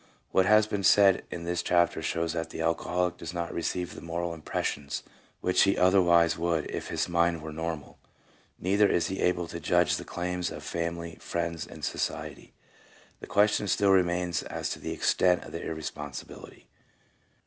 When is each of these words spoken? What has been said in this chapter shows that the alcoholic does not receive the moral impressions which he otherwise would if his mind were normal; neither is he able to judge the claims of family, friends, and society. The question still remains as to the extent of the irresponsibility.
What 0.31 0.47
has 0.47 0.65
been 0.65 0.81
said 0.83 1.25
in 1.29 1.43
this 1.43 1.61
chapter 1.61 2.01
shows 2.01 2.33
that 2.33 2.49
the 2.49 2.59
alcoholic 2.59 3.17
does 3.17 3.35
not 3.35 3.53
receive 3.53 3.93
the 3.93 4.01
moral 4.01 4.33
impressions 4.33 5.03
which 5.41 5.61
he 5.61 5.77
otherwise 5.77 6.39
would 6.39 6.71
if 6.71 6.87
his 6.87 7.07
mind 7.07 7.43
were 7.43 7.53
normal; 7.53 7.99
neither 8.57 8.87
is 8.89 9.09
he 9.09 9.19
able 9.21 9.47
to 9.49 9.59
judge 9.59 9.97
the 9.97 10.03
claims 10.03 10.49
of 10.49 10.63
family, 10.63 11.19
friends, 11.21 11.67
and 11.67 11.85
society. 11.85 12.51
The 13.19 13.27
question 13.27 13.67
still 13.67 13.91
remains 13.91 14.41
as 14.41 14.71
to 14.71 14.79
the 14.79 14.91
extent 14.91 15.43
of 15.43 15.51
the 15.51 15.61
irresponsibility. 15.61 16.67